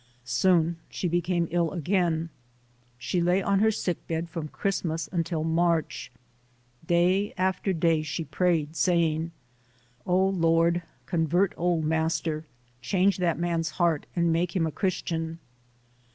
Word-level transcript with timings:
Soon 0.25 0.77
she 0.89 1.07
became 1.07 1.47
ill 1.51 1.69
again. 1.69 2.31
She 2.97 3.21
lay 3.21 3.39
on 3.43 3.59
her 3.59 3.69
sick 3.69 4.07
bed 4.07 4.29
from 4.29 4.47
Christmas 4.47 5.07
until 5.11 5.43
March. 5.43 6.11
Day 6.83 7.35
after 7.37 7.71
day 7.71 8.01
she 8.01 8.23
prayed, 8.23 8.53
HARRIET 8.53 8.61
TUBMAN 8.61 8.71
[91 9.17 9.21
saying, 9.27 9.31
"Oh, 10.07 10.29
Lord, 10.29 10.81
convert 11.05 11.53
old 11.55 11.85
Master; 11.85 12.45
change 12.81 13.17
that 13.17 13.37
man's 13.37 13.69
heart 13.77 14.07
and 14.15 14.33
make 14.33 14.55
him 14.55 14.65
a 14.65 14.71
Christian". 14.71 15.37